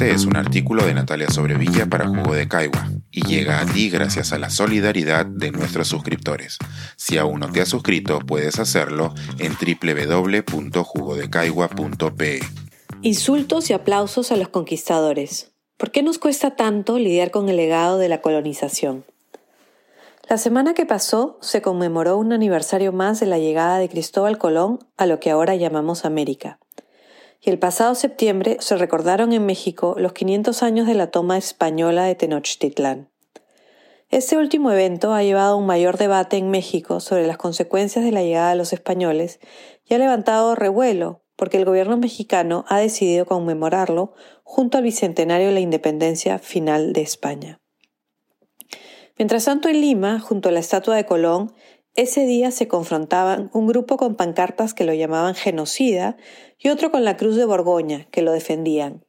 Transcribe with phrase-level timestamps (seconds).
[0.00, 3.90] Este es un artículo de Natalia Sobrevilla para Jugo de Caigua y llega a ti
[3.90, 6.56] gracias a la solidaridad de nuestros suscriptores.
[6.96, 12.40] Si aún no te has suscrito, puedes hacerlo en www.jugodecaigua.pe.
[13.02, 15.52] Insultos y aplausos a los conquistadores.
[15.76, 19.04] ¿Por qué nos cuesta tanto lidiar con el legado de la colonización?
[20.30, 24.78] La semana que pasó se conmemoró un aniversario más de la llegada de Cristóbal Colón
[24.96, 26.58] a lo que ahora llamamos América
[27.40, 32.04] y el pasado septiembre se recordaron en México los 500 años de la toma española
[32.04, 33.10] de Tenochtitlán.
[34.10, 38.10] Este último evento ha llevado a un mayor debate en México sobre las consecuencias de
[38.10, 39.38] la llegada de los españoles
[39.84, 44.12] y ha levantado revuelo porque el gobierno mexicano ha decidido conmemorarlo
[44.42, 47.60] junto al bicentenario de la independencia final de España.
[49.16, 51.54] Mientras tanto, en Lima, junto a la estatua de Colón,
[51.96, 56.16] ese día se confrontaban un grupo con pancartas que lo llamaban genocida
[56.58, 59.04] y otro con la Cruz de Borgoña, que lo defendían.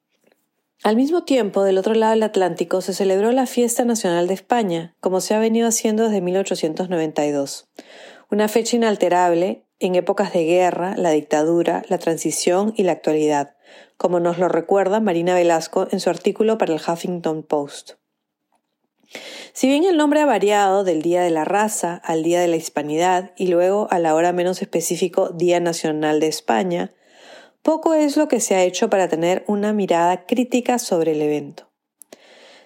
[0.83, 4.95] Al mismo tiempo, del otro lado del Atlántico se celebró la Fiesta Nacional de España,
[4.99, 7.69] como se ha venido haciendo desde 1892,
[8.31, 13.55] una fecha inalterable en épocas de guerra, la dictadura, la transición y la actualidad,
[13.97, 18.00] como nos lo recuerda Marina Velasco en su artículo para el Huffington Post.
[19.53, 22.55] Si bien el nombre ha variado del Día de la Raza al Día de la
[22.55, 26.93] Hispanidad y luego a la hora menos específico Día Nacional de España,
[27.61, 31.69] poco es lo que se ha hecho para tener una mirada crítica sobre el evento.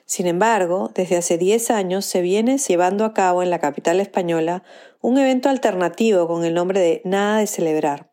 [0.05, 4.63] Sin embargo, desde hace 10 años se viene llevando a cabo en la capital española
[5.01, 8.11] un evento alternativo con el nombre de Nada de Celebrar,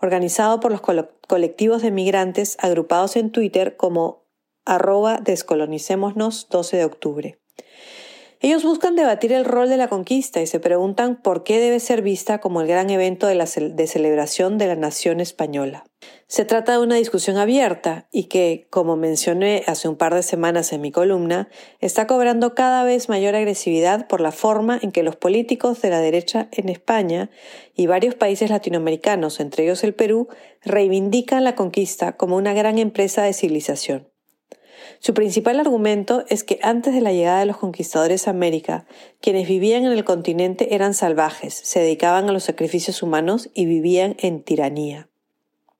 [0.00, 4.24] organizado por los colectivos de migrantes agrupados en Twitter como
[4.64, 7.38] arroba descolonicémonos 12 de octubre.
[8.40, 12.02] Ellos buscan debatir el rol de la conquista y se preguntan por qué debe ser
[12.02, 15.84] vista como el gran evento de, celebración de la nación española.
[16.26, 20.72] Se trata de una discusión abierta y que, como mencioné hace un par de semanas
[20.74, 21.48] en mi columna,
[21.80, 26.00] está cobrando cada vez mayor agresividad por la forma en que los políticos de la
[26.00, 27.30] derecha en España
[27.74, 30.28] y varios países latinoamericanos, entre ellos el Perú,
[30.62, 34.08] reivindican la conquista como una gran empresa de civilización.
[34.98, 38.86] Su principal argumento es que antes de la llegada de los conquistadores a América,
[39.20, 44.16] quienes vivían en el continente eran salvajes, se dedicaban a los sacrificios humanos y vivían
[44.18, 45.08] en tiranía.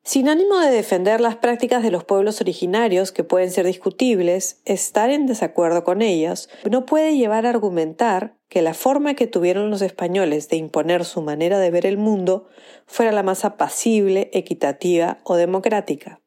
[0.07, 5.11] Sin ánimo de defender las prácticas de los pueblos originarios, que pueden ser discutibles, estar
[5.11, 9.83] en desacuerdo con ellas, no puede llevar a argumentar que la forma que tuvieron los
[9.83, 12.47] españoles de imponer su manera de ver el mundo
[12.87, 16.21] fuera la más apacible, equitativa o democrática.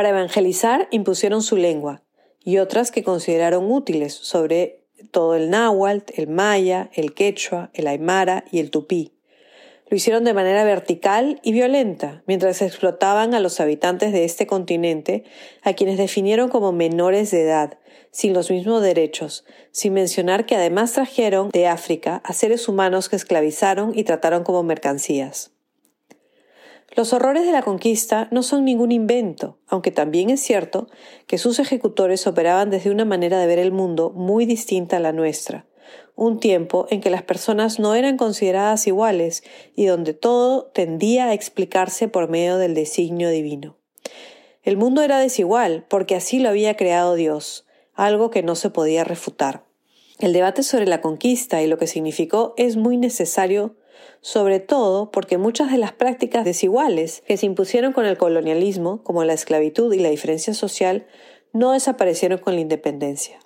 [0.00, 2.02] Para evangelizar impusieron su lengua
[2.42, 8.46] y otras que consideraron útiles, sobre todo el náhuatl, el maya, el quechua, el aymara
[8.50, 9.12] y el tupí.
[9.90, 15.24] Lo hicieron de manera vertical y violenta, mientras explotaban a los habitantes de este continente,
[15.60, 17.78] a quienes definieron como menores de edad,
[18.10, 23.16] sin los mismos derechos, sin mencionar que además trajeron de África a seres humanos que
[23.16, 25.50] esclavizaron y trataron como mercancías.
[26.96, 30.88] Los horrores de la conquista no son ningún invento, aunque también es cierto
[31.28, 35.12] que sus ejecutores operaban desde una manera de ver el mundo muy distinta a la
[35.12, 35.66] nuestra,
[36.16, 39.44] un tiempo en que las personas no eran consideradas iguales
[39.76, 43.76] y donde todo tendía a explicarse por medio del designio divino.
[44.64, 49.04] El mundo era desigual porque así lo había creado Dios, algo que no se podía
[49.04, 49.64] refutar.
[50.18, 53.76] El debate sobre la conquista y lo que significó es muy necesario
[54.20, 59.24] sobre todo porque muchas de las prácticas desiguales que se impusieron con el colonialismo, como
[59.24, 61.06] la esclavitud y la diferencia social,
[61.52, 63.38] no desaparecieron con la independencia.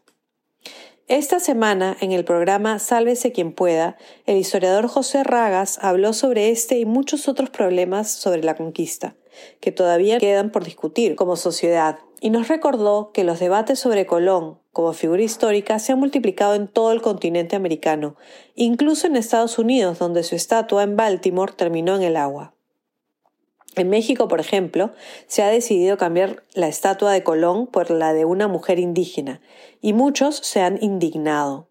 [1.07, 6.79] Esta semana, en el programa Sálvese quien pueda, el historiador José Ragas habló sobre este
[6.79, 9.15] y muchos otros problemas sobre la conquista,
[9.61, 14.64] que todavía quedan por discutir como sociedad, y nos recordó que los debates sobre Colón
[14.75, 18.17] como figura histórica se han multiplicado en todo el continente americano,
[18.55, 22.55] incluso en Estados Unidos, donde su estatua en Baltimore terminó en el agua.
[23.77, 24.93] En México, por ejemplo,
[25.27, 29.41] se ha decidido cambiar la estatua de Colón por la de una mujer indígena,
[29.81, 31.69] y muchos se han indignado.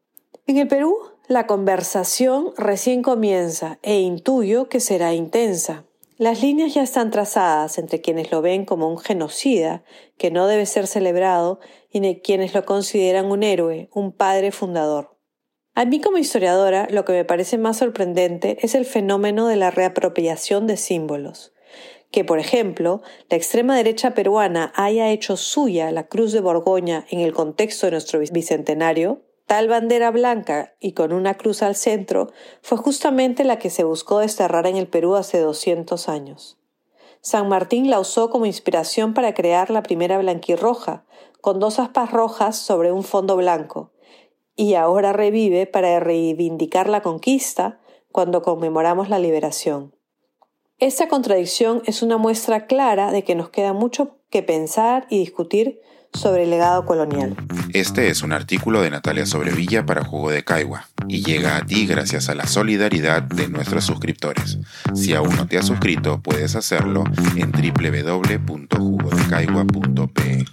[0.48, 0.98] En el Perú,
[1.28, 5.86] la conversación recién comienza e intuyo que será intensa.
[6.18, 9.84] Las líneas ya están trazadas entre quienes lo ven como un genocida
[10.18, 11.60] que no debe ser celebrado
[11.94, 15.18] y quienes lo consideran un héroe, un padre fundador.
[15.76, 19.72] A mí como historiadora lo que me parece más sorprendente es el fenómeno de la
[19.72, 21.54] reapropiación de símbolos.
[22.12, 27.22] Que, por ejemplo, la extrema derecha peruana haya hecho suya la Cruz de Borgoña en
[27.22, 32.32] el contexto de nuestro bicentenario, Tal bandera blanca y con una cruz al centro
[32.62, 36.58] fue justamente la que se buscó desterrar en el Perú hace 200 años.
[37.22, 41.06] San Martín la usó como inspiración para crear la primera blanquirroja,
[41.44, 43.92] con dos aspas rojas sobre un fondo blanco,
[44.56, 47.82] y ahora revive para reivindicar la conquista
[48.14, 49.94] cuando conmemoramos la liberación.
[50.80, 55.82] Esta contradicción es una muestra clara de que nos queda mucho que pensar y discutir
[56.14, 57.36] sobre el legado colonial.
[57.74, 61.86] Este es un artículo de Natalia Sobrevilla para Jugo de Caigua y llega a ti
[61.86, 64.60] gracias a la solidaridad de nuestros suscriptores.
[64.94, 67.04] Si aún no te has suscrito, puedes hacerlo
[67.36, 70.46] en www.jugodecaigua.pe.